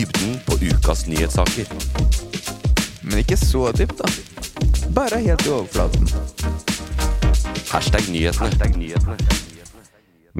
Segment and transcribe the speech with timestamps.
[0.00, 1.68] dybden på ukas nyhetssaker.
[3.04, 4.08] Men ikke så dypt, da.
[4.96, 6.06] Bare helt i overflaten.
[7.68, 9.18] Hashtag nyhetene.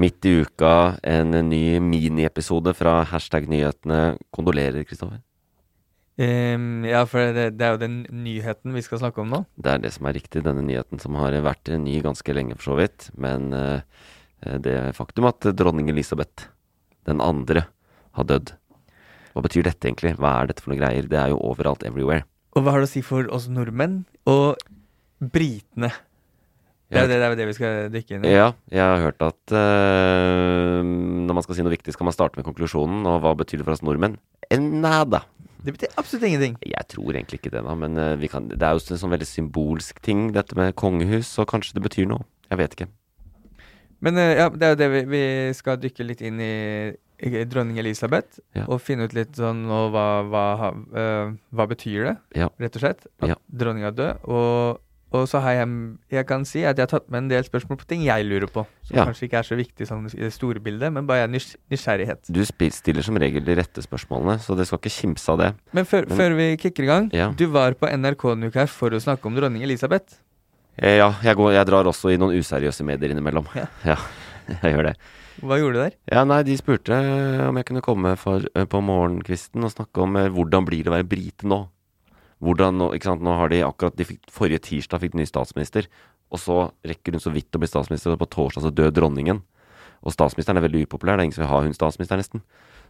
[0.01, 3.99] Midt i uka en ny miniepisode fra hashtag nyhetene.
[4.33, 5.19] Kondolerer, Kristoffer.
[6.17, 9.43] Um, ja, for det, det er jo den nyheten vi skal snakke om nå.
[9.61, 10.41] Det er det som er riktig.
[10.47, 13.11] Denne nyheten som har vært ny ganske lenge, for så vidt.
[13.13, 13.85] Men uh,
[14.41, 16.49] det faktum at dronning Elisabeth
[17.05, 17.67] den andre
[18.17, 18.55] har dødd.
[19.31, 20.13] Hva betyr dette egentlig?
[20.19, 21.07] Hva er dette for noen greier?
[21.09, 22.25] Det er jo overalt, everywhere.
[22.55, 24.59] Og hva har det å si for oss nordmenn og
[25.21, 25.91] britene?
[26.91, 28.31] Det er, det, det er det vi skal dykke inn i.
[28.33, 32.35] Ja, jeg har hørt at uh, når man skal si noe viktig, skal man starte
[32.35, 33.05] med konklusjonen.
[33.07, 34.17] Og hva betyr det for oss nordmenn?
[34.51, 35.21] Nada.
[35.63, 36.57] Det betyr absolutt ingenting.
[36.67, 37.75] Jeg tror egentlig ikke det, da.
[37.79, 41.29] Men eh, vi kan, det er jo en sånn veldig symbolsk ting, dette med kongehus.
[41.31, 42.25] Så kanskje det betyr noe.
[42.49, 42.89] Jeg vet ikke.
[44.03, 45.23] Men eh, ja, det er jo det vi, vi
[45.55, 46.55] skal dykke litt inn i
[47.21, 48.39] dronning Elisabeth.
[48.55, 48.65] Ja.
[48.67, 50.45] Og finne ut litt sånn og hva, hva,
[50.95, 52.49] eh, hva betyr det, Ja.
[52.59, 53.05] rett og slett.
[53.21, 53.35] At Ja.
[53.53, 54.17] dronninga er død.
[54.27, 54.79] Og,
[55.13, 55.67] og så har jeg,
[56.09, 58.47] jeg kan si at jeg har tatt med en del spørsmål på ting jeg lurer
[58.47, 58.65] på.
[58.83, 59.05] Som Ja.
[59.05, 62.31] kanskje ikke er så viktig sånn i det store bildet, men bare nys nysgjerrighet.
[62.31, 65.55] Du stiller som regel de rette spørsmålene, så det skal ikke kimse av det.
[65.73, 68.89] Men før, Men- før vi kicker i gang, du var på NRK-en uke her for
[68.89, 70.15] å snakke om dronning Elisabeth.
[70.79, 73.45] Eh, ja, jeg, går, jeg drar også i noen useriøse medier innimellom.
[73.53, 73.67] Ja.
[73.85, 73.97] ja
[74.63, 74.95] jeg gjør det.
[75.39, 75.93] Hva gjorde du der?
[76.11, 80.03] Ja, nei, de spurte eh, om jeg kunne komme for, eh, på morgenkvisten og snakke
[80.03, 81.63] om eh, hvordan blir det å være brite nå.
[82.41, 85.87] Hvordan ikke sant, nå har de akkurat de fikk, Forrige tirsdag fikk de ny statsminister,
[86.33, 89.43] og så rekker hun så vidt å bli statsminister, og på torsdag så dør dronningen.
[90.01, 92.41] Og statsministeren er veldig upopulær, det er ingen som vil ha hun statsminister, nesten.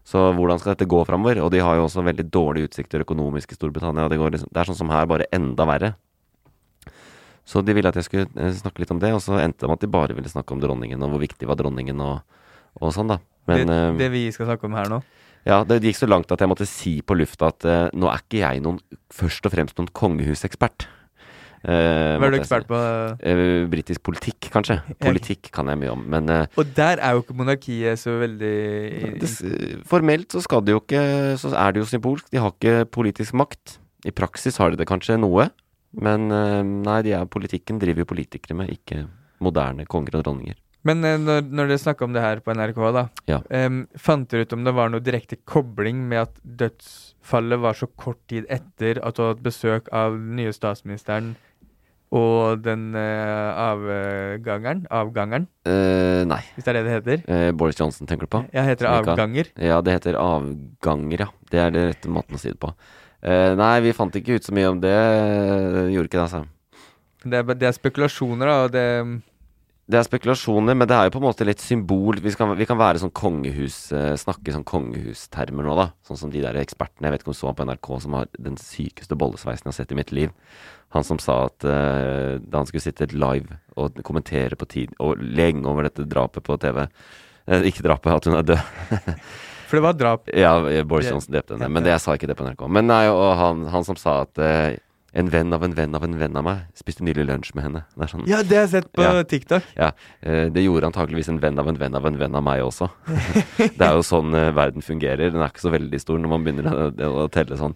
[0.08, 1.42] Så hvordan skal dette gå framover?
[1.44, 4.08] Og de har jo også veldig dårlige utsikter økonomisk i Storbritannia.
[4.10, 5.92] Det, går liksom, det er sånn som her, bare enda verre.
[7.48, 9.72] Så de ville at jeg skulle eh, snakke litt om det, og så endte det
[9.72, 12.22] med at de bare ville snakke om dronningen, og hvor viktig var dronningen, og,
[12.80, 13.20] og sånn, da.
[13.50, 15.02] Men det, eh, det vi skal snakke om her nå.
[15.50, 18.24] ja, det gikk så langt at jeg måtte si på lufta at uh, nå er
[18.24, 18.82] ikke jeg noen,
[19.14, 20.86] først og fremst noen kongehusekspert.
[21.62, 22.78] Uh, Hva er du ekspert på?
[23.22, 24.80] Uh, Britisk politikk, kanskje.
[25.02, 28.56] Politikk kan jeg mye om, men uh, Og der er jo ikke monarkiet så veldig
[29.22, 29.30] det,
[29.90, 31.04] formelt så skal det jo ikke
[31.42, 32.32] Så er det jo symbolsk.
[32.34, 33.78] De har ikke politisk makt.
[34.06, 35.52] I praksis har de det kanskje noe,
[35.94, 39.06] men eh, nei, de er, politikken driver jo politikere med, ikke
[39.44, 40.56] moderne konger og dronninger.
[40.88, 43.42] Men eh, når, når dere snakka om det her på NRK, da, Ja.
[43.68, 47.90] um, fant dere ut om det var noe direkte kobling med at dødsfallet var så
[48.00, 51.36] kort tid etter at du hadde hatt besøk av den nye statsministeren
[52.12, 54.82] og den uh, avgangeren?
[54.92, 56.42] Avgangeren, Uh, nei.
[56.56, 57.22] hvis det er det det heter?
[57.30, 58.42] Uh, Boris Johnson tenker du på?
[58.52, 59.52] Ja, heter det avganger.
[59.62, 61.30] Ja, det heter avganger, ja.
[61.52, 62.74] Det er det rette måten å si det på.
[63.22, 64.98] Eh, nei, vi fant ikke ut så mye om det.
[65.94, 66.46] Gjorde ikke det, altså.
[67.22, 68.86] Det er, det er spekulasjoner, da, og det
[69.92, 72.18] Det er spekulasjoner, men det er jo på en måte litt symbol.
[72.24, 75.88] Vi, skal, vi kan være sånn kongehus uh, Snakke sånn kongehustermer nå, da.
[76.08, 78.16] Sånn som de der ekspertene Jeg vet ikke om du så han på NRK som
[78.18, 80.34] har den sykeste bollesveisen jeg har sett i mitt liv.
[80.96, 85.22] Han som sa at uh, da han skulle sitte live og kommentere på tid og
[85.22, 89.22] lenge over dette drapet på TV eh, Ikke drapet, at hun er død.
[89.72, 90.28] For det var drap.
[90.36, 90.52] Ja,
[90.84, 91.70] Boris Johnson drepte henne.
[91.72, 92.66] Men det, jeg sa ikke det på NRK.
[92.76, 94.76] Men nei, og han, han som sa at eh,
[95.16, 97.82] en venn av en venn av en venn av meg spiste nylig lunsj med henne.
[97.96, 99.24] Det er sånn Ja, det har jeg sett på Ja.
[99.28, 99.66] TikTok.
[99.80, 99.90] Ja,
[100.24, 102.88] eh, det gjorde antakeligvis en venn av en venn av en venn av meg også.
[103.80, 105.32] det er jo sånn eh, verden fungerer.
[105.32, 107.76] Den er ikke så veldig stor når man begynner å, å telle sånn.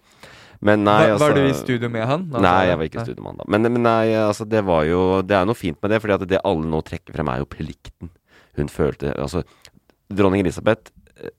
[0.64, 2.22] Men nei, Var, var altså du i studio med han?
[2.32, 3.48] da Nei, jeg var ikke i studio med han da.
[3.52, 6.24] Men, men nei, altså det var jo Det er noe fint med det, fordi at
[6.30, 8.08] det alle nå trekker frem, er jo plikten.
[8.56, 9.42] Hun følte Altså,
[10.08, 10.88] dronning Elisabeth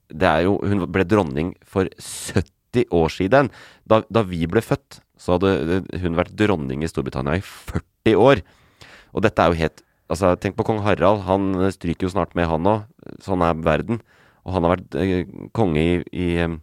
[0.10, 3.52] Det er jo Hun ble dronning for 70 år siden.
[3.88, 8.18] Da, da vi ble født, så hadde eh, hun vært dronning i Storbritannia i 40
[8.22, 8.44] år.
[9.14, 11.26] Og dette er jo helt Altså, tenk på kong Harald.
[11.28, 12.86] Han eh, stryker jo snart med, han òg.
[13.24, 14.00] sånn er verden.
[14.48, 16.54] Og han har vært eh, konge i, i eh,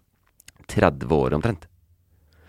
[0.72, 1.68] 30 år omtrent.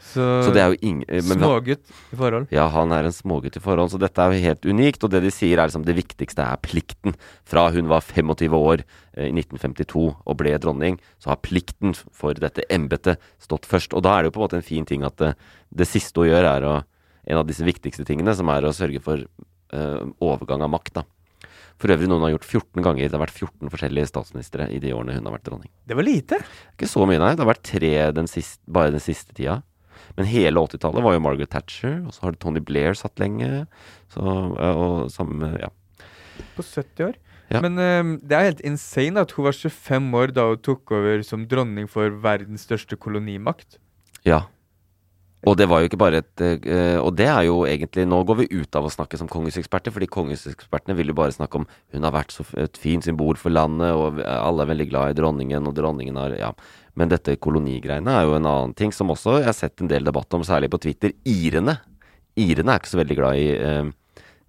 [0.06, 2.48] Så, Så det er jo ingen eh, smågutt i forhold.
[2.54, 5.04] Ja, han er en smågutt i forhold, så dette er jo helt unikt.
[5.04, 7.18] Og det de sier er liksom det viktigste er plikten.
[7.48, 12.38] Fra hun var 25 år eh, i 1952 og ble dronning, så har plikten for
[12.38, 13.98] dette embetet stått først.
[13.98, 15.34] Og da er det jo på en måte en fin ting at det,
[15.74, 16.76] det siste hun gjør, er å
[17.26, 21.02] En av disse viktigste tingene, som er å sørge for eh, overgang av makt, da.
[21.82, 23.10] For øvrig noen har gjort 14 ganger.
[23.10, 25.72] Det har vært 14 forskjellige statsministre i de årene hun har vært dronning.
[25.90, 26.40] Det var lite.
[26.76, 27.34] Ikke så mye, nei.
[27.36, 29.58] Det har vært tre den siste, bare den siste tida.
[30.18, 33.66] Men hele 80-tallet var jo Margaret Thatcher, og så har Tony Blair satt lenge.
[34.14, 35.72] Så, og sammen med Ja.
[36.58, 37.16] På 70 år.
[37.52, 37.62] Ja.
[37.62, 41.22] Men um, det er helt insane at hun var 25 år da hun tok over
[41.24, 43.78] som dronning for verdens største kolonimakt.
[44.26, 44.46] ja.
[45.46, 48.40] Og det var jo ikke bare et eh, Og det er jo egentlig Nå går
[48.40, 52.08] vi ut av å snakke som kongeseksperter, fordi kongesekspertene vil jo bare snakke om hun
[52.08, 55.68] har vært så et fint symbol for landet, og alle er veldig glad i dronningen,
[55.70, 56.52] og dronningen har Ja.
[56.96, 60.04] Men dette kolonigreiene er jo en annen ting som også jeg har sett en del
[60.08, 61.12] debatt om, særlig på Twitter.
[61.28, 61.78] Irene.
[62.40, 63.92] Irene er ikke så veldig glad i eh,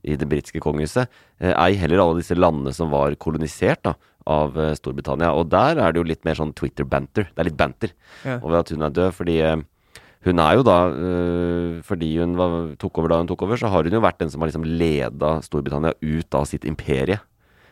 [0.06, 1.08] i det britiske kongehuset.
[1.42, 3.96] Eh, ei heller alle disse landene som var kolonisert da,
[4.30, 5.32] av Storbritannia.
[5.34, 7.26] Og der er det jo litt mer sånn Twitter-banter.
[7.34, 7.90] Det er litt banter
[8.24, 8.38] Ja.
[8.38, 9.56] over at hun er død, fordi eh,
[10.26, 13.70] hun er jo da eh, Fordi hun var, tok over da hun tok over, så
[13.72, 17.18] har hun jo vært den som har liksom leda Storbritannia ut av sitt imperie.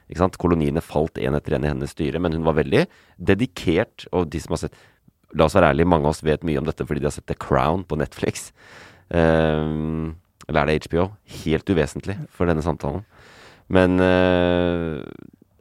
[0.09, 0.39] Ikke sant?
[0.41, 2.85] Koloniene falt én etter én i hennes styre, men hun var veldig
[3.33, 4.07] dedikert.
[4.13, 4.83] Og de som har sett
[5.35, 7.27] La oss være ærlige, mange av oss vet mye om dette fordi de har sett
[7.27, 8.53] The Crown på Netflix.
[9.11, 10.15] Um,
[10.47, 11.09] eller er det HBO?
[11.41, 13.03] Helt uvesentlig for denne samtalen.
[13.73, 15.01] Men eh,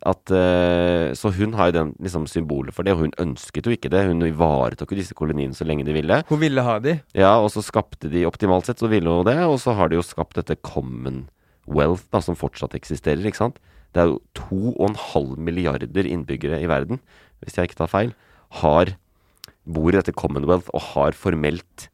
[0.10, 3.76] at eh, Så hun har jo den liksom symbolet for det, og hun ønsket jo
[3.76, 4.06] ikke det.
[4.10, 6.22] Hun ivaretok jo disse koloniene så lenge de ville.
[6.30, 6.98] Hun ville ha de.
[7.18, 10.00] Ja, og så skapte de Optimalt sett så ville hun det, og så har de
[10.00, 13.62] jo skapt dette Commonwealth, da, som fortsatt eksisterer, ikke sant.
[13.94, 17.00] Det er jo to og en halv milliarder innbyggere i verden,
[17.44, 18.14] hvis jeg ikke tar feil,
[18.64, 18.96] har
[19.64, 21.88] bor i dette Commonwealth og har formelt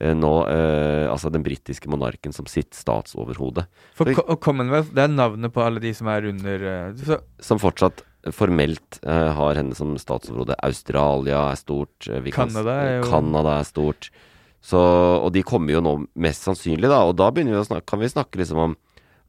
[0.00, 3.66] nå eh, altså den britiske monarken som sitt statsoverhode.
[3.98, 7.18] For så, og Commonwealth, det er navnet på alle de som er under eh, så,
[7.44, 8.00] Som fortsatt
[8.36, 10.56] formelt eh, har henne som statsoverhode.
[10.64, 12.08] Australia er stort.
[12.08, 14.10] eh, Canada er jo- Canada er stort.
[14.60, 16.98] Så, og de kommer jo nå mest sannsynlig, da.
[17.08, 18.74] Og da begynner vi å snakke, kan vi snakke liksom om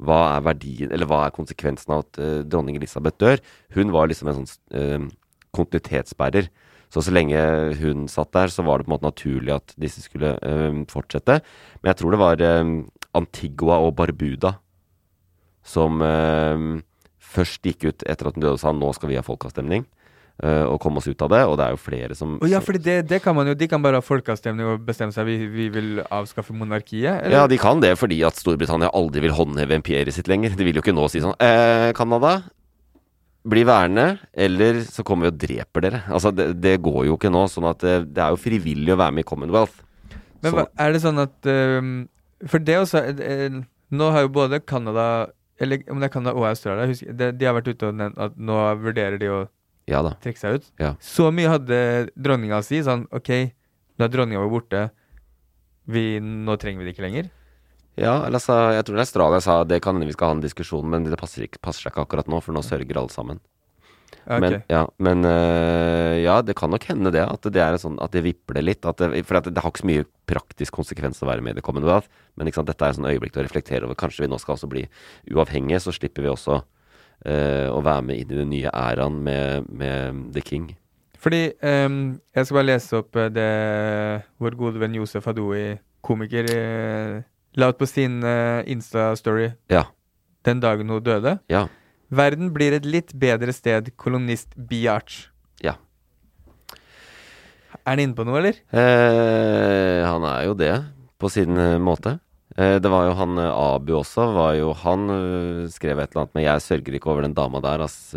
[0.01, 3.39] hva er verdien, eller hva er konsekvensen av at eh, dronning Elisabeth dør?
[3.75, 5.05] Hun var liksom en sånn eh,
[5.55, 6.49] kontinuitetsbærer.
[6.91, 7.39] Så så lenge
[7.79, 11.39] hun satt der, så var det på en måte naturlig at disse skulle eh, fortsette.
[11.79, 12.73] Men jeg tror det var eh,
[13.15, 14.57] Antigua og Barbuda
[15.63, 16.67] som eh,
[17.31, 19.87] først gikk ut etter at hun døde og sa nå skal vi ha folkeavstemning.
[20.41, 21.39] og komme oss ut av det.
[21.45, 23.67] Og det er jo flere som Å ja, for det, det kan man jo De
[23.69, 27.27] kan bare ha folkeavstemning og bestemme seg vi, vi vil avskaffe monarkiet?
[27.27, 27.35] Eller?
[27.35, 30.55] Ja, de kan det fordi at Storbritannia aldri vil håndheve imperiet sitt lenger.
[30.57, 32.39] De vil jo ikke nå si sånn eh, Canada,
[33.47, 36.01] bli værende, eller så kommer vi og dreper dere.
[36.13, 37.45] Altså, det, det går jo ikke nå.
[37.49, 39.79] Sånn at det, det er jo frivillig å være med i Commonwealth.
[40.41, 41.89] Men Så- er det sånn at um,
[42.49, 43.57] For det også eh, eh,
[43.93, 45.03] Nå har jo både Canada
[45.61, 48.17] Eller om det er Canada og Australia, husker, de, de har vært ute og nevnt
[48.17, 49.41] at nå vurderer de å
[49.89, 50.65] ja trekke seg ut.
[50.79, 50.93] Ja.
[51.03, 51.77] Så mye hadde
[52.15, 52.79] dronninga si.
[52.85, 53.29] Sånn OK,
[53.99, 54.81] da dronninga var borte,
[55.85, 57.29] vi, nå trenger vi det ikke lenger.
[58.01, 61.05] Ja, eller altså, jeg tror Australia sa det kan vi skal ha en diskusjon, men
[61.05, 63.41] det passer, ikke, passer seg ikke akkurat nå, for nå sørger alle sammen.
[64.21, 64.37] Okay.
[64.37, 64.41] ok.
[64.41, 67.23] Men, ja, men øh, ja, det kan nok hende det.
[67.25, 68.85] At det, er sånn, at det vipler litt.
[68.85, 71.59] At det, for det, det har ikke så mye praktisk konsekvens å være med i
[71.59, 72.01] det kommende
[72.35, 73.97] Men sant, dette er et sånn øyeblikk til å reflektere over.
[73.97, 74.85] Kanskje vi nå skal også bli
[75.31, 79.69] uavhengige, så slipper vi også øh, å være med inn i den nye æraen med,
[79.69, 80.71] med The King.
[81.21, 83.49] Fordi ehm, Jeg skal bare lese opp eh, det
[84.41, 86.49] vår gode venn Josef Hadoui, komiker,
[87.57, 89.85] la ut på sin uh, Insta-story Ja.
[90.47, 91.39] den dagen hun døde.
[91.51, 91.67] Ja.
[92.11, 95.29] Verden blir et litt bedre sted, kolonist Biatch.
[95.63, 95.77] Ja.
[97.85, 98.57] Er han inne på noe, eller?
[98.75, 100.73] Eh, han er jo det,
[101.21, 102.17] på sin uh, måte.
[102.57, 106.25] Eh, det var jo han eh, Abu også, var jo Han uh, skrev et eller
[106.25, 108.11] annet med 'Jeg sørger ikke over den dama der', ass,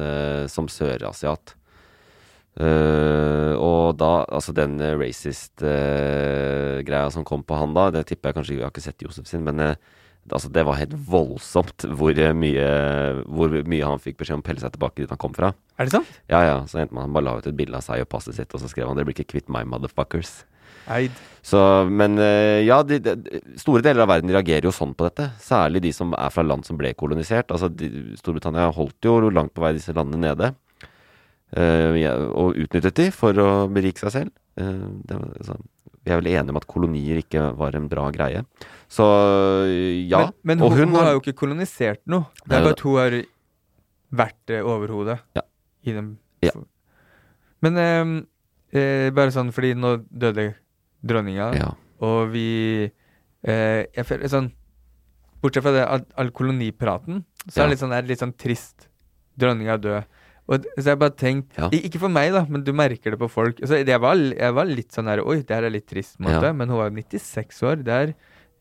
[0.51, 1.55] som sørasiat.
[2.55, 8.37] Eh, og da, altså den uh, racist-greia som kom på han da, det tipper jeg
[8.37, 9.75] kanskje Jeg har ikke sett Josef sin, men uh,
[10.31, 12.65] altså, det var helt voldsomt hvor eh, mye,
[13.27, 15.53] hvor mye han fikk beskjed om å pelle seg tilbake dit han kom fra.
[15.79, 16.17] Er det sant?
[16.31, 18.39] Ja, ja, så endte man, han bare la ut et bilde av seg og passet
[18.39, 20.43] sitt, og så skrev han 'Dere blir ikke kvitt my motherfuckers'.
[20.85, 21.15] Eid.
[21.45, 21.59] Så,
[21.89, 25.31] men eh, ja, de, de, store deler av verden reagerer jo sånn på dette.
[25.41, 27.53] Særlig de som er fra land som ble kolonisert.
[27.53, 27.89] Altså, de,
[28.21, 30.53] Storbritannia holdt jo langt på vei disse landene nede.
[31.57, 34.33] Eh, og utnyttet de for å berike seg selv.
[34.61, 35.57] Eh, det, så,
[36.05, 38.43] vi er vel enige om at kolonier ikke var en bra greie.
[38.93, 39.05] Så
[40.11, 40.27] ja.
[40.43, 42.27] Men, men hun, hun har jo ikke kolonisert noe.
[42.45, 43.17] Det er bare at hun har
[44.15, 45.43] vært eh, overhodet Ja.
[45.89, 46.13] i dem.
[46.45, 46.53] Ja.
[47.65, 50.51] Men eh, bare sånn fordi nå døde
[51.05, 51.71] dronninga, Ja.
[52.05, 52.91] og vi
[53.45, 54.51] eh, Jeg føler sånn
[55.45, 57.65] Bortsett fra det, all, all kolonipraten, så Ja.
[57.65, 58.87] er det litt sånn, er det litt sånn trist.
[59.37, 60.07] Dronninga er død.
[60.47, 61.71] Og så jeg bare tenkt Ja.
[61.73, 63.63] Ikke for meg, da, men du merker det på folk.
[63.65, 66.51] Så jeg, var, jeg var litt sånn her Oi, det her er litt trist, måte.
[66.51, 66.53] Ja.
[66.53, 67.83] Men hun var 96 år.
[67.87, 68.15] Der, er,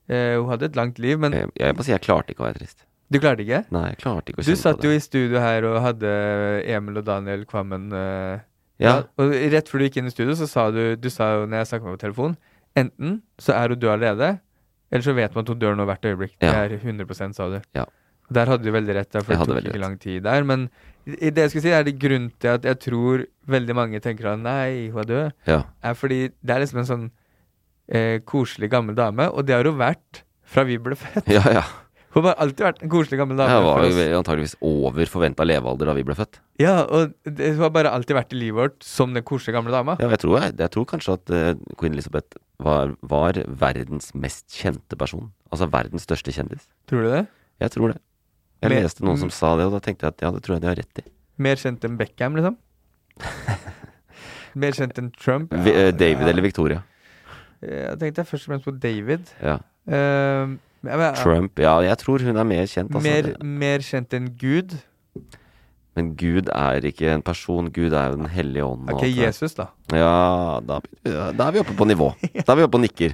[0.07, 1.19] eh, hun hadde et langt liv.
[1.19, 2.85] Men Jeg, jeg må si jeg klarte ikke å være trist.
[3.11, 3.65] du klarte ikke?
[3.75, 6.13] Nei, jeg klarte ikke å Du satt jo i studio her og hadde
[6.65, 7.91] Emil og Daniel Kvammen.
[7.93, 8.39] eh,
[8.79, 9.03] Ja.
[9.21, 11.61] Og rett før du gikk inn i studio, så sa du Du sa jo når
[11.61, 12.37] jeg snakka med på telefon
[12.75, 14.39] Enten så er hun død allerede,
[14.91, 16.31] eller så vet man at hun dør nå hvert øyeblikk.
[16.41, 17.59] Det er 100% sa du.
[17.77, 17.83] Ja.
[18.33, 20.41] Der hadde du veldig rett, der, for det tok ikke lang tid der.
[20.43, 20.69] Men
[21.05, 24.31] i- det jeg skulle si, er det grunnen til at jeg tror veldig mange tenker
[24.33, 25.63] at nei, hun er død, Ja.
[25.83, 27.05] er fordi det er liksom en sånn
[27.89, 31.27] eh, koselig gammel dame, og det har hun vært fra vi ble født.
[31.27, 31.63] ja, ja.
[32.13, 33.49] Hun har alltid vært en koselig gammel dame.
[33.49, 33.95] Hun var oss.
[33.97, 36.37] jo antageligvis over forventa levealder da vi ble født.
[36.61, 39.73] Ja, og det, hun har bare alltid vært i livet vårt som den koselige gamle
[39.73, 39.95] dama.
[39.99, 44.45] Ja, jeg tror, jeg, jeg tror kanskje at uh, queen Elizabeth var, var verdens mest
[44.53, 45.31] kjente person.
[45.51, 46.67] Altså verdens største kjendis.
[46.87, 47.23] Tror du det?
[47.65, 47.97] Jeg tror det.
[48.63, 50.63] Jeg leste noen som sa det, og da tenkte jeg at ja, det tror jeg
[50.63, 51.05] de har rett i.
[51.43, 52.57] Mer kjent enn Beckham, liksom?
[54.63, 55.53] Mer kjent enn Trump?
[55.65, 56.81] Vi, uh, David eller Victoria.
[57.63, 59.29] Jeg tenkte først og fremst på David.
[59.41, 59.57] Ja.
[59.87, 61.59] Uh, men- men- Trump.
[61.59, 62.91] Ja, jeg tror hun er mer kjent.
[62.93, 63.03] Altså.
[63.07, 64.75] mer, mer kjent enn Gud?
[65.95, 67.69] Men Gud er ikke en person.
[67.71, 68.89] Gud er jo Den hellige ånd.
[68.91, 69.03] Ok.
[69.13, 69.67] Jesus, da.
[69.93, 72.11] Ja, da, da er vi oppe på nivå.
[72.45, 73.13] Da er vi oppe og nikker.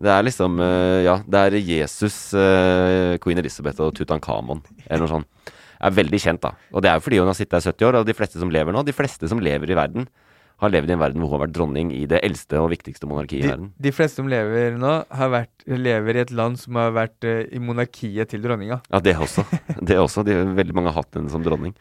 [0.00, 5.12] Det er liksom eh, Ja, det er Jesus, eh, queen Elizabeth og Tutankhamon, eller noe
[5.12, 5.54] sånt.
[5.84, 6.54] Er veldig kjent, da.
[6.72, 8.40] Og det er jo fordi hun har sittet der i 70 år, og de fleste
[8.40, 10.08] som lever nå, de fleste som lever i verden,
[10.62, 13.08] har levd i en verden hvor hun har vært dronning i det eldste og viktigste
[13.10, 13.72] monarkiet i verden.
[13.74, 17.42] de fleste som lever nå, har vært, lever i et land som har vært uh,
[17.50, 18.78] i monarkiet til dronninga.
[18.86, 19.44] Ja, det også.
[19.88, 20.22] Det også.
[20.24, 21.74] De, veldig mange har hatt henne som dronning.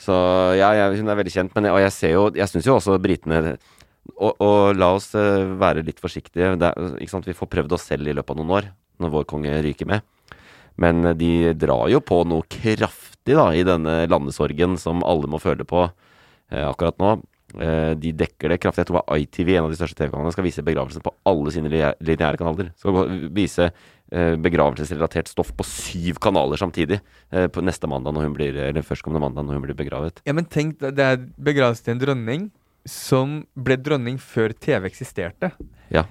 [0.00, 0.14] Så
[0.58, 1.54] ja, jeg, hun er veldig kjent.
[1.54, 3.54] Men, og jeg ser jo Jeg syns jo også britene
[4.16, 6.54] og, og la oss eh, være litt forsiktige.
[6.56, 6.96] Er?
[6.98, 10.06] Vi får prøvd oss selv i løpet av noen år, når vår konge ryker med.
[10.80, 15.42] Men eh, de drar jo på noe kraftig da, i denne landesorgen som alle må
[15.42, 17.18] føle på eh, akkurat nå.
[17.58, 18.84] Eh, de dekker det kraftig.
[18.84, 22.38] Jeg tror ITV, en av de største TV-kanalene, skal vise begravelsen på alle sine lineære
[22.38, 22.70] kanaler.
[22.78, 28.38] Skal vise eh, begravelsesrelatert stoff på syv kanaler samtidig eh, på neste mandag når hun
[28.38, 30.22] blir Eller førstkommende mandag når hun blir begravet.
[30.26, 32.50] Ja, men tenk, det er begravelse til en dronning
[32.88, 35.52] som ble dronning før TV eksisterte.
[35.90, 36.04] Ja.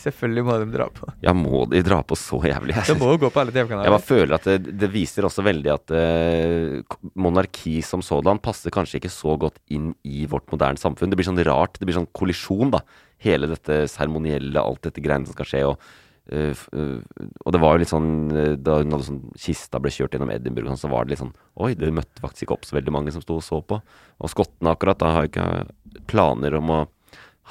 [0.00, 1.08] Selvfølgelig må de dra på.
[1.24, 2.76] Ja, må de dra på så jævlig?
[2.76, 3.88] De Det må jo gå på alle TV-kanaler.
[3.88, 8.74] Jeg bare føler at det, det viser også veldig at eh, monarki som sådan passer
[8.74, 11.12] kanskje ikke så godt inn i vårt moderne samfunn.
[11.12, 12.82] Det blir sånn rart, det blir sånn kollisjon, da.
[13.24, 15.64] Hele dette seremonielle, alt dette greiene som skal skje.
[15.72, 15.92] Og,
[16.32, 16.98] f- eh,
[17.44, 20.32] og det var jo litt sånn eh, Da hun hadde sånn kista ble kjørt gjennom
[20.34, 22.94] Edinburgh, sånn, så var det litt sånn Oi, det møtte faktisk ikke opp så veldig
[22.96, 23.78] mange som sto og så på.
[24.18, 26.80] Og skottene akkurat da har jo ikke planer om å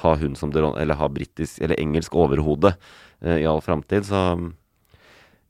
[0.02, 4.26] ha hun som Eller ha britisk eller engelsk overhode uh, i all framtid, så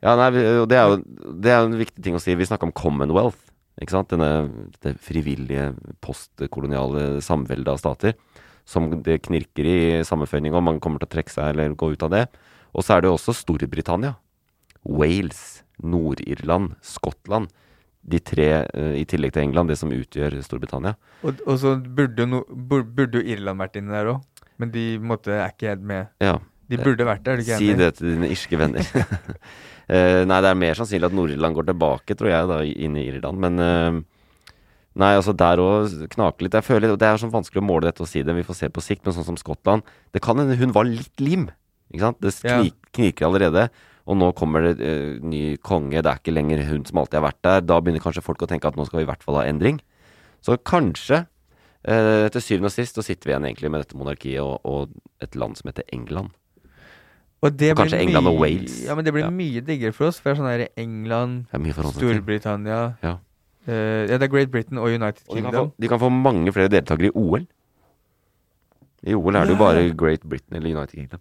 [0.05, 0.99] ja, nei, det er jo
[1.41, 2.35] det er en viktig ting å si.
[2.37, 3.41] Vi snakka om Commonwealth.
[3.81, 4.13] Ikke sant?
[4.13, 5.71] Denne, det frivillige
[6.05, 8.15] postkoloniale samveldet av stater.
[8.69, 10.65] Som det knirker i sammenføyning, om.
[10.69, 12.23] mange kommer til å trekke seg eller gå ut av det.
[12.77, 14.17] Og så er det jo også Storbritannia.
[14.87, 17.49] Wales, Nord-Irland, Skottland.
[18.07, 20.95] De tre, eh, i tillegg til England, det som utgjør Storbritannia.
[21.27, 24.45] Og, og så burde no, burde jo Irland vært inne der òg.
[24.61, 26.13] Men de måtte, er ikke helt med.
[26.23, 26.37] Ja.
[26.67, 28.93] De burde vært der, er du ikke Si det til dine irske venner.
[29.87, 33.05] Eh, nei, det er mer sannsynlig at Nord-Irland går tilbake, tror jeg, da, inn i
[33.07, 33.39] Irland.
[33.39, 33.99] Men eh,
[34.97, 36.57] Nei, altså der òg knaker litt.
[36.57, 38.71] Jeg føler Det er sånn vanskelig å måle dette og si det, vi får se
[38.73, 39.05] på sikt.
[39.05, 41.51] Men sånn som Skottland Det kan hende hun var litt lim.
[41.93, 42.21] Ikke sant?
[42.21, 42.63] Det Ja.
[42.93, 43.69] kniker allerede.
[44.07, 47.27] Og nå kommer det uh, ny konge, det er ikke lenger hun som alltid har
[47.33, 47.61] vært der.
[47.67, 49.81] Da begynner kanskje folk å tenke at nå skal vi i hvert fall ha endring.
[50.43, 51.27] Så kanskje,
[51.89, 54.91] uh, til syvende og sist, så sitter vi igjen egentlig med dette monarkiet og, og
[55.21, 56.31] et land som heter England.
[57.43, 58.79] Og, det Og kanskje blir England og Wales.
[58.87, 59.31] Ja, men det blir Ja.
[59.31, 60.19] mye diggere for oss.
[60.19, 61.47] For det er sånn her England.
[61.93, 63.19] Storbritannia Ja.
[63.67, 65.73] Uh, Ja, det er Great Britain og United Og de kan, få, Kingdom.
[65.81, 67.47] de kan få mange flere deltakere i OL.
[69.07, 69.91] I OL er det jo bare.
[69.95, 71.21] Great Britain eller United Kingdom.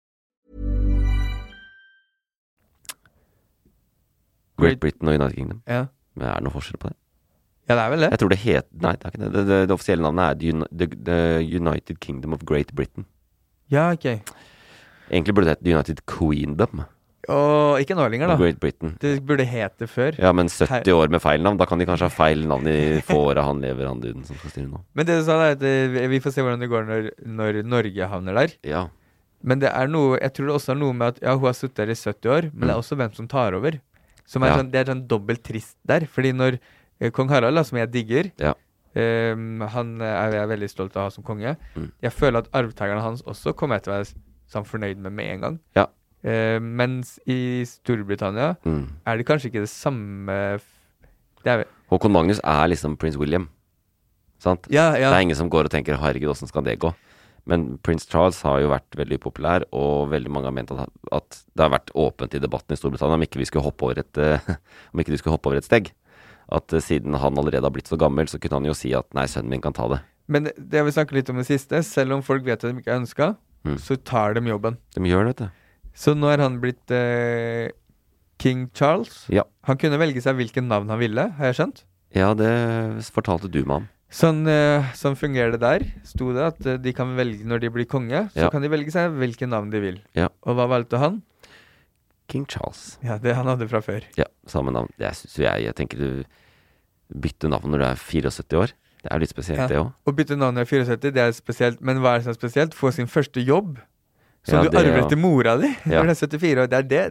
[4.61, 5.61] Great Britain og United Kingdom.
[5.67, 5.85] Ja.
[6.15, 6.97] Men er det noe forskjell på det?
[7.71, 8.11] ja, det er vel det.
[8.11, 9.33] Jeg tror det het Nei, det er ikke det.
[9.33, 11.19] Det, det, det offisielle navnet er The, the,
[11.61, 13.05] United Kingdom of Great Britain.
[13.71, 14.07] Ja, ok.
[15.11, 16.83] Egentlig burde det hett The United Queendom
[17.31, 18.37] Og ikke nå lenger, da.
[18.39, 18.95] Great Britain.
[19.01, 20.17] Det burde hete før.
[20.19, 21.59] Ja, men 70 år med feil navn.
[21.59, 24.39] Da kan de kanskje ha feil navn i få åra han lever, han duden som
[24.39, 24.81] skal styre nå.
[24.97, 27.61] Men det du sa, er at eh, vi får se hvordan det går når, når
[27.67, 28.57] Norge havner der.
[28.67, 28.87] Ja.
[29.41, 31.55] Men det er noe, jeg tror det også er noe med at ja, hun har
[31.57, 33.79] sittet der i 70 år, men det er også hvem som tar over.
[34.31, 34.57] Som er Ja.
[34.61, 36.05] sånn, det er sånn dobbelt trist der.
[36.07, 36.57] Fordi når
[37.01, 38.53] eh, kong Harald, da, som jeg digger Ja.
[38.95, 41.57] um, Han er jeg veldig stolt av å ha som konge.
[41.75, 41.91] Mm.
[42.01, 44.13] Jeg føler at arvtakerne hans også kommer til å være
[44.51, 45.59] sånn fornøyd med med en gang.
[45.75, 45.85] Ja.
[46.23, 48.87] Uh, mens i Storbritannia Mm.
[49.07, 50.61] er det kanskje ikke det samme
[51.43, 53.49] Det er Håkon Magnus er liksom prins William.
[54.39, 54.67] Sant?
[54.69, 55.09] Ja, ja.
[55.09, 56.93] Det er ingen som går og tenker 'herregud, åssen skal det gå'?
[57.49, 61.39] Men prins Charles har jo vært veldig populær, og veldig mange har ment at, at
[61.57, 64.17] det har vært åpent i debatten i Storbritannia om ikke vi skulle hoppe over et,
[64.21, 64.39] eh,
[64.93, 65.89] om ikke de skulle hoppe over et steg.
[66.51, 69.09] At eh, siden han allerede har blitt så gammel, så kunne han jo si at
[69.17, 70.01] 'nei, sønnen min kan ta det'.
[70.31, 71.81] Men det jeg vil snakke litt om det siste.
[71.83, 73.77] Selv om folk vet at de ikke er ønska, Mm.
[73.77, 74.77] så tar de jobben.
[74.95, 75.49] De gjør det, vet du.
[75.93, 77.69] Så nå er han blitt eh,
[78.41, 79.27] King Charles.
[79.29, 79.43] Ja.
[79.69, 81.83] Han kunne velge seg hvilket navn han ville, har jeg skjønt.
[82.17, 82.49] Ja, det
[83.13, 83.89] fortalte du meg om.
[84.11, 85.85] Sånn, eh, sånn fungerer det der.
[86.03, 88.49] Sto det at eh, de kan velge når de blir konge, så Ja.
[88.51, 90.01] kan de velge seg hvilket navn de vil.
[90.13, 90.27] Ja.
[90.43, 91.21] Og hva valgte han?
[92.27, 92.97] King Charles.
[93.03, 94.03] Ja, det han hadde fra før.
[94.17, 94.89] Ja, samme navn.
[94.99, 96.23] Jeg jeg, jeg tenker du
[97.11, 98.71] bytter navn når du er 74 år.
[99.01, 99.67] Det er jo litt spesielt, Ja.
[99.67, 99.93] det òg.
[100.07, 101.81] Å bytte navn når du er 74, det er spesielt.
[101.81, 102.73] Men hva er det som er spesielt?
[102.77, 103.79] Få sin første jobb,
[104.43, 106.67] som du arver etter mora di når du er 74 år.
[106.69, 107.05] Det er det.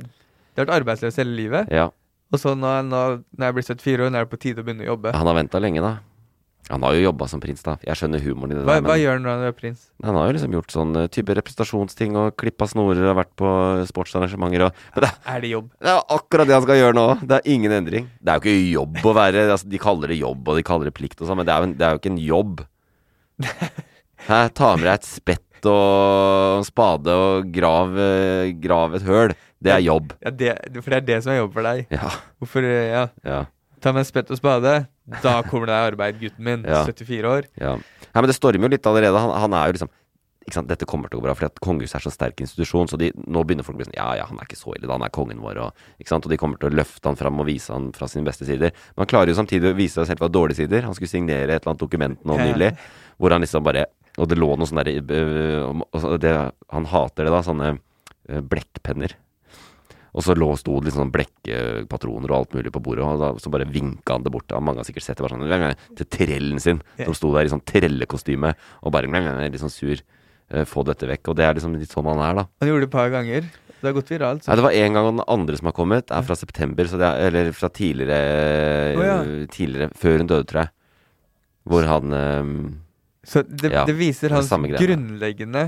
[0.55, 1.69] Du har vært arbeidsløs hele livet.
[1.71, 1.91] Ja.
[2.33, 4.65] Og så nå, nå når jeg blir 74 år, nå er det på tide å
[4.65, 5.13] begynne å jobbe.
[5.17, 5.99] Han har venta lenge, da.
[6.71, 7.73] Han har jo jobba som prins, da.
[7.83, 8.85] Jeg skjønner humoren i det Hva, der.
[8.87, 9.81] hva gjør han når han er prins?
[10.07, 13.51] han har jo liksom gjort sånn eh, type representasjonsting og klippa snorer og vært på
[13.91, 15.69] sportsarrangementer og Men det, Er det jobb?
[15.83, 17.07] det er akkurat det han skal gjøre nå!
[17.27, 18.07] Det er ingen endring.
[18.23, 20.91] Det er jo ikke jobb å være altså, De kaller det jobb, og de kaller
[20.91, 22.63] det plikt og sånn, men det er, jo, en- det er jo ikke en jobb.
[24.31, 24.41] Hæ?
[24.55, 29.35] Ta med deg et spett og en spade og grav, eh, grav et høl.
[29.61, 30.15] Det er jobb.
[30.25, 31.83] Ja, det, for det er det som er jobb for deg.
[31.93, 32.09] Ja.
[32.41, 33.03] Hvorfor, eh, ja.
[33.27, 33.41] Ja.
[33.81, 34.75] Ta med spett og spade.
[35.25, 36.67] Da kommer det arbeid, gutten min.
[36.69, 36.83] Ja.
[36.87, 37.47] 74 år.
[37.61, 37.77] Ja.
[37.77, 39.19] ja, men det stormer jo litt allerede.
[39.25, 39.91] Han, han er jo liksom
[40.47, 40.69] ikke sant?
[40.71, 42.89] Dette kommer til å gå bra, fordi at kongehuset er så sterk institusjon.
[42.91, 44.87] Så de, nå begynner folk å bli sånn Ja, ja, han er ikke så ille,
[44.89, 44.97] da.
[44.97, 45.61] Han er kongen vår.
[45.67, 45.85] Og,
[46.17, 48.73] og de kommer til å løfte han fram og vise han fra sine beste sider.
[48.97, 50.87] Men han klarer jo samtidig å vise seg selv fra dårlige sider.
[50.89, 52.73] Han skulle signere et eller annet dokument nå nylig,
[53.21, 53.87] hvor han liksom bare
[54.19, 57.43] Og det lå noe sånn derre om- altså Han hater det, da.
[57.47, 57.69] Sånne
[58.29, 59.15] øh, blekkpenner.
[60.11, 63.33] Og så lå sto det liksom blekkpatroner blekkepatroner og alt mulig på bordet, og da,
[63.39, 64.51] så bare vinka han det bort.
[64.53, 67.53] Og mange har sikkert sett det bare sånn til trellen sin, som sto der i
[67.53, 70.03] sånn trellekostyme og bare litt sånn sur.
[70.51, 71.31] eh, få dette vekk.
[71.31, 72.47] Og det er liksom litt sånn han er, da.
[72.63, 73.51] Han gjorde det et par ganger.
[73.81, 74.45] Det har gått viralt.
[74.45, 76.99] Nei, det var én gang, og den andre som har kommet, er fra september, så
[77.01, 78.19] det er, eller fra tidligere,
[78.99, 79.17] oh, ja.
[79.49, 80.73] tidligere Før hun døde, tror jeg.
[81.71, 82.59] Hvor han um,
[83.25, 85.65] Så det, Ja, det viser er hans grunnleggende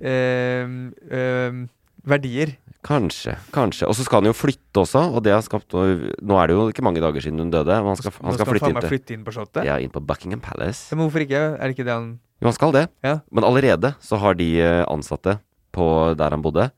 [0.00, 0.78] um,
[1.10, 1.62] um,
[2.08, 2.54] verdier.
[2.86, 3.88] Kanskje, kanskje.
[3.90, 6.68] Og så skal han jo flytte også, og det har skapt Nå er det jo
[6.70, 9.24] ikke mange dager siden hun døde, han skal, han skal flytte inn til flytte inn
[9.26, 9.66] på Slottet.
[9.66, 10.86] Ja, inn på Buckingham Palace.
[10.94, 11.42] Men hvorfor ikke?
[11.58, 12.84] Er det ikke det han Jo, han skal det.
[13.02, 13.18] Ja.
[13.34, 15.40] Men allerede så har de eh, ansatte
[15.74, 15.88] på
[16.18, 16.68] der han bodde,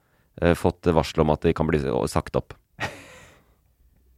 [0.41, 2.57] eh, fått varsel om at de kan bli sagt opp.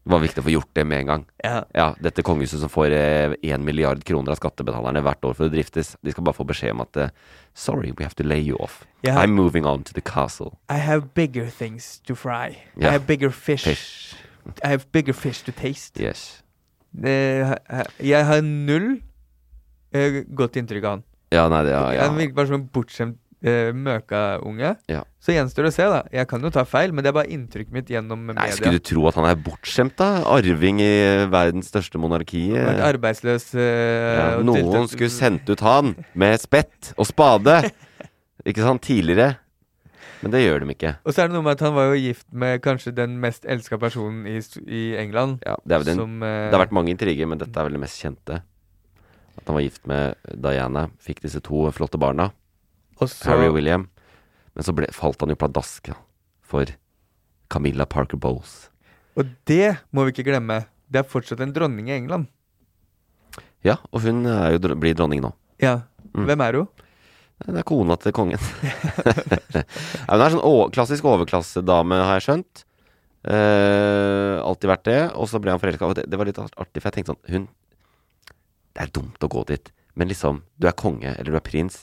[0.02, 1.24] Det var viktig å få gjort det med en gang.
[1.44, 1.58] Ja.
[1.78, 2.90] Ja, dette kongehuset som får
[3.38, 6.74] én milliard kroner av skattebetalerne hvert år for å driftes, de skal bare få beskjed
[6.74, 7.12] om at eh,
[7.54, 8.82] Sorry, we have to lay you off.
[9.04, 9.20] Yeah.
[9.20, 10.58] I'm moving on to the castle.
[10.68, 12.56] I have bigger things to fry.
[12.76, 12.88] Yeah.
[12.88, 13.64] I have bigger fish.
[13.64, 14.14] Fish.
[14.64, 16.00] I have bigger fish to taste.
[16.00, 16.42] Yes.
[16.92, 17.58] Det,
[18.02, 19.02] jeg har null
[19.94, 21.04] eh, godt inntrykk av han.
[21.32, 22.08] Ja, nei, det ja, ja.
[22.08, 24.72] Han virker bare som en bortskjemt uh, møkaunge.
[24.90, 25.02] Ja.
[25.22, 26.00] Så gjenstår det å se, da.
[26.14, 28.56] Jeg kan jo ta feil, men det er bare inntrykket mitt gjennom Nei, media.
[28.56, 30.08] Skulle du tro at han er bortskjemt, da?
[30.34, 30.90] Arving i
[31.30, 32.48] verdens største monarki.
[32.56, 37.60] Vært arbeidsløs Uh, Ja, noen tiltatt- skulle sendt ut han med spett og spade.
[38.48, 38.82] Ikke sant?
[38.82, 39.36] Tidligere.
[40.22, 40.90] Men det gjør de ikke.
[41.02, 43.42] Og så er det noe med at han var jo gift med kanskje den mest
[43.50, 44.36] elska personen i,
[44.70, 45.40] i England.
[45.46, 47.82] Ja, det, den, som, uh, det har vært mange intriger, men dette er vel det
[47.82, 48.38] mest kjente.
[49.38, 52.28] At han var gift med Diana, fikk disse to flotte barna.
[52.98, 53.88] Og så, Harry William.
[54.56, 55.92] Men så ble, falt han jo pladask
[56.44, 56.74] for
[57.52, 58.68] Camilla Parker Bowles.
[59.16, 60.62] Og det må vi ikke glemme.
[60.92, 62.28] Det er fortsatt en dronning i England.
[63.64, 65.32] Ja, og hun jo, blir dronning nå.
[65.62, 65.82] Ja.
[66.12, 66.26] Mm.
[66.28, 66.88] Hvem er hun?
[67.42, 68.42] Det er kona til kongen.
[69.56, 69.62] ja,
[70.12, 72.64] hun er sånn klassisk overklassedame, har jeg skjønt.
[73.22, 75.00] Eh, alltid vært det.
[75.16, 75.90] Og så ble han forelska.
[75.98, 77.48] Det, det var litt artig, for jeg tenkte sånn Hun
[78.74, 79.72] Det er dumt å gå dit.
[79.98, 81.82] Men liksom, du er konge, eller du er prins.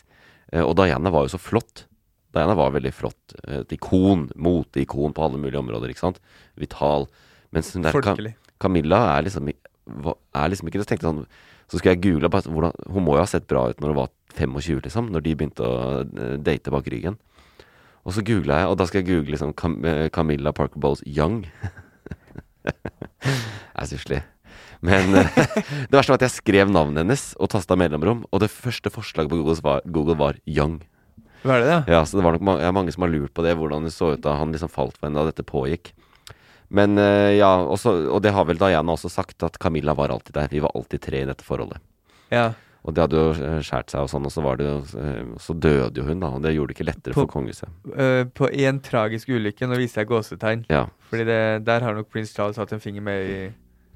[0.53, 1.85] Eh, og Diana var jo så flott.
[2.33, 3.35] Diana var veldig flott.
[3.47, 4.29] eh, Et ikon.
[4.35, 6.19] Moteikon på alle mulige områder, ikke sant.
[6.57, 7.07] Vital.
[7.51, 8.35] Mens hun der Folkelig.
[8.61, 10.85] Camilla er liksom, er liksom ikke det.
[10.85, 11.25] Så tenkte jeg sånn
[11.69, 13.99] Så skulle jeg google bare, hvordan, Hun må jo ha sett bra ut når hun
[14.01, 15.09] var 25, liksom.
[15.13, 17.17] Når de begynte å eh, date bak ryggen.
[18.05, 19.75] Og så googla jeg, og da skal jeg google liksom Cam
[20.15, 21.43] Camilla Parker Bowles Young.
[22.63, 22.73] det
[23.75, 24.21] er stusslig.
[24.85, 25.39] Men eh,
[25.89, 29.31] det verste var at jeg skrev navnet hennes og tasta mellomrom, og det første forslaget
[29.31, 30.79] på Google var, Google var Young.
[31.43, 31.79] Hva er det, da?
[31.95, 33.95] Ja, så det var nok mange, ja, mange som har lurt på det, hvordan det
[33.95, 35.93] så ut da han liksom falt for henne da dette pågikk.
[36.69, 40.35] Men eh, ja, også, og det har vel Diana også sagt, at Camilla var alltid
[40.37, 40.49] der.
[40.51, 41.81] Vi var alltid tre i dette forholdet.
[42.29, 42.51] Ja.
[42.85, 44.67] Og det hadde jo eh, skjært seg og sånn, og så var det
[45.41, 46.29] Så døde jo hun, da.
[46.37, 47.71] Og det gjorde det ikke lettere På- for kongehuset.
[47.89, 49.67] Uh, på en tragisk ulykke.
[49.67, 50.63] Nå viser jeg gåsetegn.
[50.71, 53.41] Ja, Fordi det, der har nok prins Charles hatt en finger med i,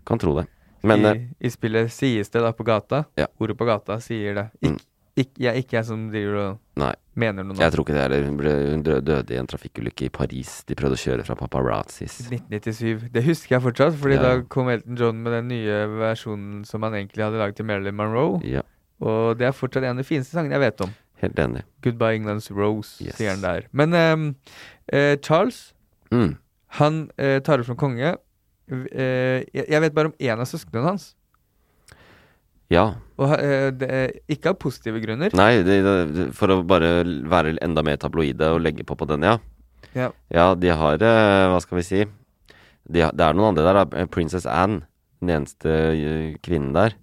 [0.08, 0.48] kan tro det.
[0.84, 1.92] Men i, eh, i spillet.
[1.92, 3.06] Sies det da på gata?
[3.18, 3.28] Ja.
[3.40, 4.50] Ordet på gata sier det.
[4.62, 4.76] Mm.
[5.16, 7.60] Ikk, ikk, jeg, ikke jeg som driver og nei, mener noe nå.
[7.62, 8.24] jeg tror ikke det heller.
[8.26, 10.64] Hun, ble, hun døde i en trafikkulykke i Paris.
[10.66, 12.16] De prøvde å kjøre fra paparazzis.
[12.32, 13.12] 1997.
[13.14, 14.22] Det husker jeg fortsatt, Fordi Ja.
[14.24, 17.96] da kom Elton John med den nye versjonen som han egentlig hadde laget til Marilyn
[17.96, 18.42] Monroe.
[18.44, 18.62] Ja,
[19.02, 20.94] Og det er fortsatt en av de fineste sangene jeg vet om.
[21.24, 21.62] helt enig.
[21.82, 23.16] 'Goodbye England's Rose', Yes.
[23.16, 23.62] sier han der.
[23.72, 24.36] Men um,
[24.92, 25.74] uh, Charles,
[26.12, 26.38] Mm.
[26.68, 28.18] han uh, tar opp som konge.
[28.72, 31.10] Eh, jeg, vet bare om én av søsknene hans.
[32.72, 32.86] Ja.
[33.22, 35.34] Og eh, det er ikke av positive grunner.
[35.38, 39.26] Nei, det, det, for å bare være enda mer tabloide og legge på på den,
[39.28, 39.38] ja.
[39.94, 40.08] Ja.
[40.34, 42.00] Ja, de har eh, Hva skal vi si?
[42.90, 43.84] De, har- det er noen andre der.
[43.84, 44.06] da.
[44.10, 44.88] Princess Anne,
[45.22, 46.96] den eneste eh, kvinnen der,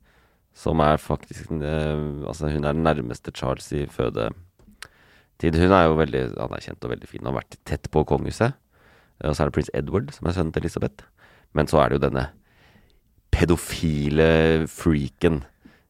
[0.56, 5.60] som er faktisk eh, Altså, hun er den nærmeste Charles i fødetid.
[5.60, 8.56] Hun er jo veldig anerkjent og veldig fin og har vært tett på kongehuset.
[9.22, 11.06] Eh, Og så er det prins Edward, som er sønnen til Elisabeth.
[11.56, 12.26] Men så er det jo denne
[13.34, 14.30] pedofile
[14.70, 15.42] freaken.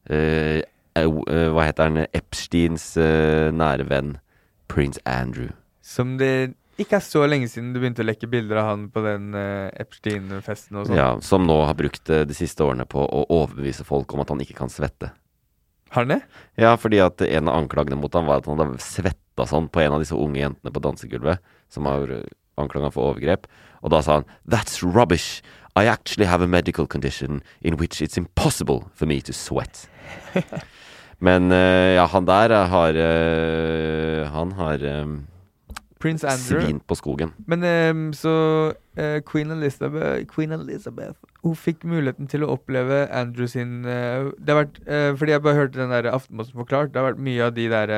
[0.09, 0.61] eh,
[0.95, 2.05] eh, hva heter han?
[2.17, 4.15] Epsteins eh, nære venn.
[4.71, 5.51] Prins Andrew.
[5.83, 9.03] Som det ikke er så lenge siden du begynte å lekke bilder av han på
[9.05, 10.97] den eh, Epstein-festen og sånn.
[10.97, 14.31] Ja, som nå har brukt eh, de siste årene på å overbevise folk om at
[14.33, 15.11] han ikke kan svette.
[15.91, 16.21] Har han det?
[16.61, 19.83] Ja, fordi at en av anklagene mot ham var at han hadde svetta sånn på
[19.83, 22.23] en av disse unge jentene på dansegulvet, som har uh,
[22.57, 23.47] anklaga for overgrep.
[23.81, 25.41] Og da sa han That's rubbish.
[25.75, 29.87] I actually have a medical condition in which it's impossible for me to sweat.
[31.21, 35.27] Men uh, ja, han der eh, har uh, Han har um,
[35.99, 36.61] Prince Andrew.
[36.61, 37.31] svin på skogen.
[37.47, 43.47] Men um, så uh, Queen Elizabeth Queen Elizabeth Hun fikk muligheten til å oppleve Andrew
[43.47, 44.81] sin Det har vært
[45.17, 46.91] Fordi jeg bare hørte den der Aftenposten forklart.
[46.93, 47.93] Det har vært mye av de der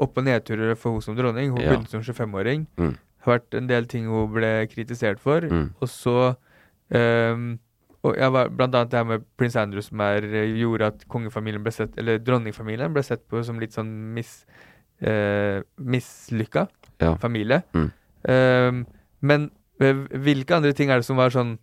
[0.00, 1.50] opp- og nedturer for hun som dronning.
[1.52, 1.74] Hun Ja.
[1.74, 2.66] begynte som 25-åring.
[2.80, 2.94] Mm.
[3.24, 5.44] Har vært en del ting hun ble kritisert for.
[5.44, 5.66] Mm.
[5.80, 6.16] Og så
[6.94, 7.58] um,
[8.00, 11.02] og jeg var, Blant annet det her med prins Andrew som er, eh, gjorde at
[11.12, 14.44] kongefamilien ble sett Eller dronningfamilien ble sett på som litt sånn mis,
[15.04, 16.68] uh, mislykka
[17.00, 17.14] Ja.
[17.16, 17.62] familie.
[17.72, 17.90] Mm.
[18.28, 18.86] Um,
[19.20, 21.54] men eh, hvilke andre ting er det som var sånn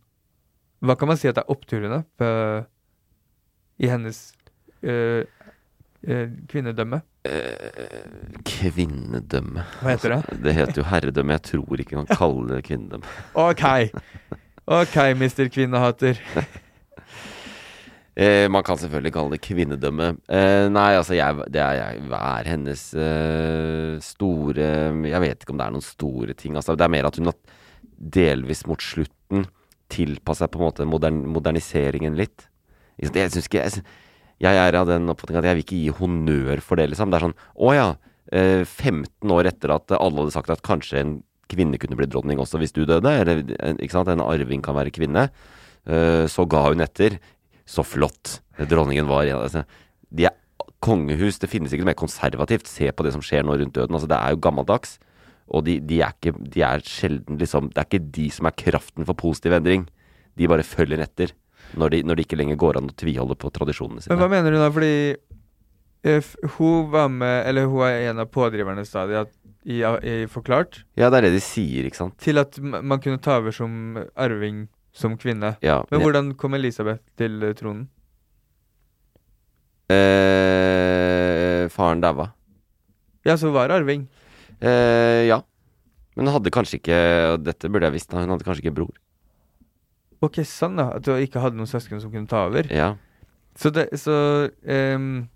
[0.81, 2.29] Hva kan man si at er oppturene på,
[3.81, 4.33] i hennes
[4.81, 5.25] eh, eh,
[6.03, 7.01] kvinnedømme?
[7.25, 9.65] Eh, kvinnedømme.
[9.81, 10.37] Hva heter det?
[10.45, 11.37] Det heter jo herredømme.
[11.39, 13.17] Jeg tror ikke man kaller det kvinnedømme.
[13.47, 13.65] OK!
[14.67, 16.21] OK, mister kvinnehater.
[18.17, 20.07] Eh, man kan selvfølgelig kalle det kvinnedømme.
[20.25, 24.69] Eh, nei, altså, jeg, det er, jeg, hva er hennes eh, store
[25.05, 26.55] Jeg vet ikke om det er noen store ting.
[26.57, 27.37] Altså, det er mer at hun har
[28.17, 29.45] delvis mot slutten
[29.93, 32.47] tilpassa på en måte modern, moderniseringen litt.
[32.97, 33.85] Jeg syns ikke jeg,
[34.43, 37.09] jeg er av den oppfatning at jeg vil ikke gi honnør for det, liksom.
[37.09, 37.87] Det er sånn Å ja.
[38.27, 41.13] Eh, 15 år etter at alle hadde sagt at kanskje en
[41.47, 43.07] kvinne kunne bli dronning også hvis du døde.
[43.07, 43.41] Eller,
[43.79, 44.11] ikke sant?
[44.11, 45.29] En arving kan være kvinne.
[45.87, 47.17] Eh, så ga hun etter.
[47.67, 48.39] Så flott.
[48.69, 49.63] Dronningen var altså,
[50.11, 50.35] De er
[50.83, 51.39] kongehus.
[51.39, 52.69] Det finnes ikke noe mer konservativt.
[52.69, 53.95] Se på det som skjer nå rundt døden.
[53.95, 54.97] Altså, det er jo gammeldags.
[55.47, 58.55] Og de, de, er ikke De er sjelden liksom Det er ikke de som er
[58.59, 59.87] kraften for positiv endring.
[60.37, 61.33] De bare følger etter.
[61.75, 64.13] Når, de, ikke lenger går an å tviholde på tradisjonene sine.
[64.15, 64.69] Men hva mener du da?
[64.71, 64.93] Fordi
[66.07, 69.25] eh, hun var med, eller hun er en av pådriverne stadig
[69.67, 72.15] i, i Forklart, Ja, det er det de sier, ikke sant.
[72.23, 75.57] til at man kunne ta over som arving som kvinne.
[75.61, 77.89] Ja, Men men- hvordan kom Elisabeth til eh, tronen?
[79.91, 82.29] Eh, faren daua.
[83.27, 84.07] Ja, så var arving.
[84.61, 85.41] Eh, ja.
[86.15, 86.97] Men hun hadde kanskje ikke
[87.45, 88.93] Dette burde jeg visst, hun hadde kanskje ikke bror.
[90.25, 90.89] Ok, sånn da.
[90.97, 92.65] At du ikke hadde noen søsken som kunne ta over.
[92.73, 92.93] Ja.
[93.57, 94.13] Så det Så
[94.65, 95.27] um,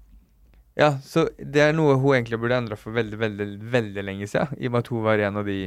[0.78, 4.56] Ja, så det er noe hun egentlig burde endra for veldig, veldig, veldig lenge siden.
[4.58, 5.60] I og med at hun var en av de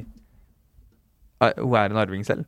[1.43, 2.45] Ah, Hun er en arving selv.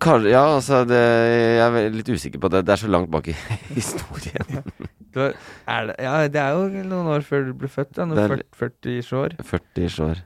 [0.00, 2.64] Kanskje, ja, altså det, Jeg er litt usikker på det.
[2.66, 3.34] Det er så langt bak i
[3.78, 4.62] historien.
[5.16, 5.36] Det var,
[5.72, 7.94] er det, ja, det er jo noen år før du ble født.
[7.96, 9.36] Da, noen er- 40 40 år.
[9.48, 10.18] 40 år.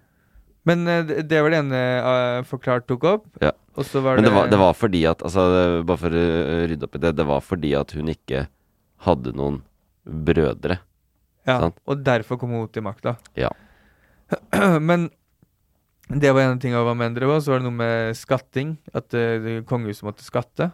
[0.68, 3.28] Men eh, det, var det ene uh, Forklart tok opp.
[3.42, 3.52] Ja.
[3.78, 5.44] Og så var Men det det var, det var fordi at altså,
[5.86, 6.24] Bare for å
[6.68, 7.14] rydde opp i det.
[7.16, 8.44] Det var fordi at hun ikke
[9.06, 9.62] hadde noen
[10.04, 10.80] brødre.
[11.48, 11.78] ja, sant?
[11.88, 13.16] Og derfor kom hun til makta.
[13.38, 13.48] Ja.
[14.90, 15.08] Men
[16.10, 17.38] det var en ting jeg var med endre på.
[17.40, 18.76] Så var det noe med skatting.
[18.92, 20.72] At uh, kongehuset måtte skatte.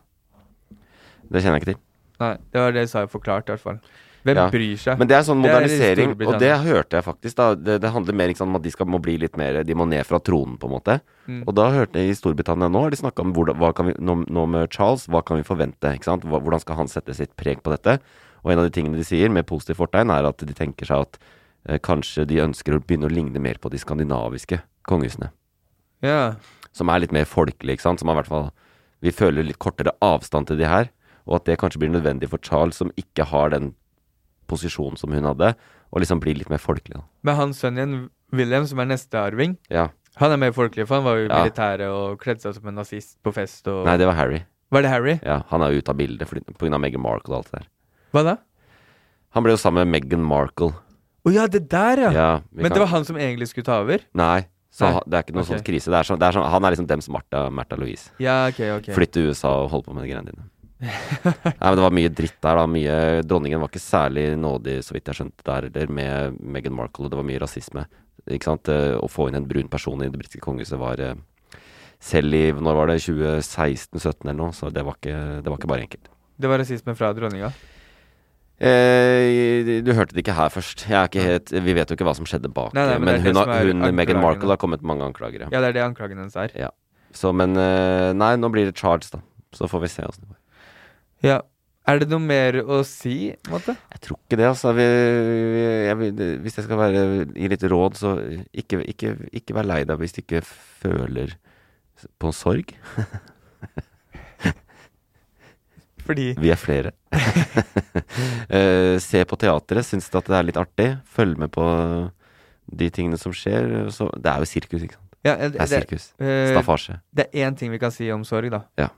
[1.26, 1.82] Det kjenner jeg ikke til.
[2.22, 3.80] Nei, det var det jeg sa i Forklart, i hvert fall.
[4.26, 4.46] Hvem Ja.
[4.50, 4.98] bryr seg?
[4.98, 7.36] Men det er sånn Det er modernisering, og det hørte jeg faktisk.
[7.38, 9.62] da Det, det handler mer ikke sant, om at de skal må bli litt mer
[9.62, 11.00] De må ned fra tronen, på en måte.
[11.28, 11.44] Mm.
[11.46, 13.94] Og da hørte jeg i Storbritannia nå har de snakka om hvordan, hva kan vi,
[14.02, 15.94] nå, nå med Charles, hva kan vi forvente?
[15.94, 16.24] ikke sant?
[16.26, 18.00] Hvordan skal han sette sitt preg på dette?
[18.44, 21.06] Og en av de tingene de sier med positivt fortegn, er at de tenker seg
[21.06, 21.18] at
[21.68, 25.30] eh, kanskje de ønsker å begynne å ligne mer på de skandinaviske kongehusene.
[26.02, 26.34] Ja.
[26.72, 28.00] Som er litt mer folkelige, ikke sant.
[28.02, 28.50] Som er i hvert fall
[29.02, 30.88] Vi føler litt kortere avstand til de her.
[31.26, 33.74] Og at det kanskje blir nødvendig for Charles, som ikke har den
[34.46, 35.54] posisjonen som hun hadde,
[35.92, 36.94] og liksom bli litt mer folkelig.
[36.98, 37.02] da.
[37.22, 39.88] Men hans sønn igjen, William, som er neste arving, Ja.
[40.16, 41.44] han er mer folkelig, for han var jo i Ja.
[41.44, 44.42] militæret og kledde seg som en nazist på fest og Nei, det var Harry.
[44.72, 45.20] Var det Harry?
[45.22, 46.28] Ja, Han er jo ute av bildet
[46.58, 46.78] pga.
[46.78, 47.66] Meghan Markle og alt det der.
[48.12, 48.36] Hva da?
[49.34, 50.72] Han ble jo sammen med Meghan Markle.
[51.26, 52.10] Å ja, det der, ja!
[52.10, 54.00] Ja, Men kan- det var han som egentlig skulle ta over?
[54.14, 55.56] Nei, så Nei, det er ikke noen okay.
[55.58, 55.84] sånn krise.
[55.90, 57.12] Det er sånn, det er sånn, han er liksom dem som
[57.52, 58.10] Martha, Louise.
[58.18, 58.94] Ja, ok, ok.
[58.94, 60.44] Flytt til USA og holde på med de greiene dine.
[60.82, 62.58] Nei, men Det var mye dritt der.
[62.60, 66.76] da mye, Dronningen var ikke særlig nådig, så vidt jeg skjønte, der heller, med Meghan
[66.76, 67.06] Markle.
[67.06, 67.86] og Det var mye rasisme.
[68.26, 68.68] Ikke sant?
[68.68, 71.14] Eh, Å få inn en brun person i det britiske kongehuset var eh,
[72.02, 75.70] Selv i når var det 2016-17 eller noe, så det var, ikke, det var ikke
[75.70, 76.10] bare enkelt.
[76.36, 77.48] Det var rasisme fra dronninga?
[78.56, 80.86] Eh, du hørte det ikke her først.
[80.88, 82.72] Ikke helt, vi vet jo ikke hva som skjedde bak.
[82.76, 84.20] Nei, nei, men men hun, har, hun Meghan.
[84.22, 85.44] Markle har kommet mange anklager.
[85.44, 85.48] Ja.
[85.52, 86.52] Det er det anklagen hennes er.
[86.56, 86.70] Ja.
[87.16, 89.20] Så, men eh, Nei, nå blir det charge, da.
[89.56, 90.40] Så får vi se åssen det går.
[91.24, 91.40] Ja.
[91.86, 93.76] Er det noe mer å si, måte?
[93.94, 94.72] Jeg tror ikke det, altså.
[94.74, 94.86] Vi,
[95.54, 98.16] vi, jeg, hvis jeg skal være, gi litt råd, så
[98.50, 100.42] ikke, ikke, ikke vær lei deg hvis du ikke
[100.82, 101.36] føler
[102.18, 102.74] på sorg.
[106.06, 106.90] Fordi Vi er flere.
[107.14, 109.86] uh, se på teatret.
[109.86, 110.90] Syns du at det er litt artig?
[111.10, 111.64] Følg med på
[112.66, 113.88] de tingene som skjer.
[113.94, 115.16] Så, det er jo sirkus, ikke sant.
[115.26, 116.04] ja, det, Det er sirkus.
[116.22, 117.00] eh, Staffasje.
[117.14, 118.62] Det er én ting vi kan si om sorg, da.
[118.78, 118.88] Ja.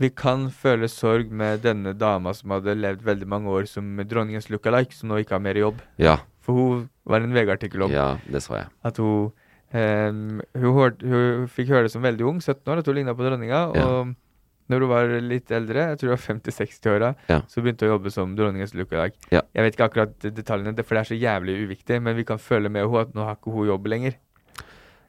[0.00, 4.48] Vi kan føle sorg med denne dama som hadde levd veldig mange år som dronningens
[4.50, 5.82] look-alike, som nå ikke har mer jobb.
[6.00, 6.16] Ja.
[6.42, 8.66] For hun var en VG-artikkel om Ja, det så jeg.
[8.84, 9.32] at hun
[9.72, 13.14] Um, hun, hørte, hun fikk høre det som veldig ung, 17 år, at hun ligna
[13.16, 13.60] på dronninga.
[13.72, 13.84] Ja.
[13.88, 14.10] Og
[14.68, 17.38] når hun var litt eldre, jeg tror hun var 50-60-åra, Ja.
[17.48, 19.16] så begynte hun å jobbe som dronningens look-alike.
[19.32, 19.40] Ja.
[19.56, 22.68] Jeg vet ikke akkurat detaljene, for det er så jævlig uviktig, men vi kan føle
[22.68, 24.18] med henne at nå har ikke hun jobb lenger.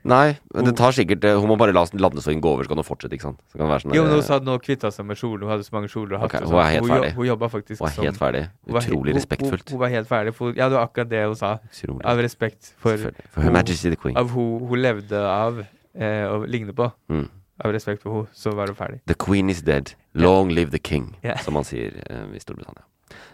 [0.04, 2.80] Nei, men det tar sikkert eh, Hun må bare la landesorgen gå over, så kan
[2.82, 3.38] hun fortsette, ikke sant.
[3.48, 5.16] Så kan det være sånn Jo, men eh, hun sa at nå kvitta seg med
[5.22, 6.44] kjolen, hun hadde så mange kjoler og Ok, hatter.
[6.44, 7.12] og hun er sånt, helt jo- ferdig.
[7.16, 8.42] Hun jobba faktisk Hun er helt ferdig.
[8.68, 9.64] hun Utrolig hun- respektfullt.
[9.70, 10.34] Hun, hun var helt ferdig.
[10.36, 11.54] For, ja, det var akkurat det hun sa.
[11.72, 12.06] Utrolig.
[12.06, 12.98] Av respekt for,
[13.32, 14.18] For Her Majesty the Queen.
[14.18, 15.60] av hun hun levde av
[15.96, 16.92] eh, å ligne på.
[17.10, 17.30] Mm.
[17.64, 19.00] Av respekt for henne, så var hun ferdig.
[19.08, 19.94] The Queen is dead.
[20.16, 21.40] Long live the king, yeah.
[21.40, 22.84] som man sier eh, i Storbritannia.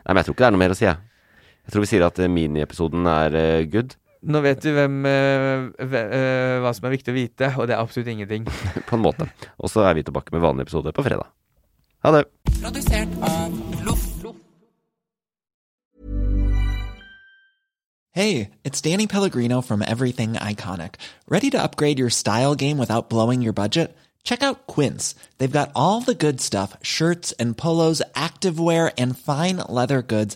[0.05, 0.97] Nei, men jeg tror ikke det er noe mer å si, jeg.
[1.65, 3.95] Jeg tror vi sier at eh, miniepisoden er eh, good.
[4.21, 7.75] Nå vet du hvem, eh, hve- eh, hva som er viktig å vite, og det
[7.77, 8.43] er absolutt ingenting.
[8.89, 9.29] på en måte.
[9.59, 11.27] Og så er vi tilbake med vanlig episode på fredag.
[12.03, 12.25] Ha det.
[12.61, 14.05] Produsert av Loff.
[18.11, 20.95] Hey, it's Danny Pellegrino from Everything Iconic.
[21.29, 23.95] Ready to upgrade your style game without blowing your budget?
[24.23, 25.15] Check out Quince.
[25.37, 30.35] They've got all the good stuff shirts and polos, activewear, and fine leather goods,